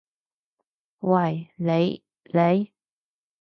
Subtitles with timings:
[1.01, 2.03] 喂，你！
[2.33, 2.73] 你！